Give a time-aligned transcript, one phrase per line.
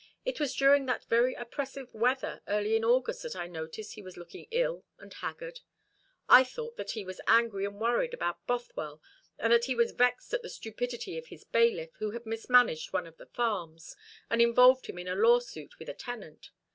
[0.25, 4.17] It was during that very oppressive weather early in August that I noticed he was
[4.17, 5.59] looking ill and haggard.
[6.27, 8.99] I thought that he was angry and worried about Bothwell,
[9.37, 13.05] and that he was vexed at the stupidity of his bailiff, who had mismanaged one
[13.05, 13.95] of the farms,
[14.27, 16.49] and involved him in a law suit with a tenant.